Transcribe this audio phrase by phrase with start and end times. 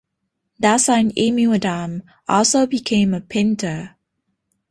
[0.57, 3.97] Their son Emil Adam also became a painter.